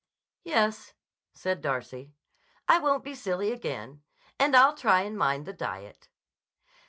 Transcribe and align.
"Yes," 0.43 0.93
said 1.31 1.61
Darcy. 1.61 2.11
"I 2.67 2.79
won't 2.79 3.03
be 3.03 3.13
silly 3.13 3.51
again. 3.51 4.01
And 4.39 4.55
I'll 4.55 4.73
try 4.73 5.01
and 5.01 5.15
mind 5.15 5.45
the 5.45 5.53
diet." 5.53 6.09